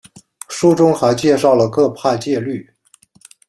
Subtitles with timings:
[0.49, 2.67] 书中还介绍了各派戒律。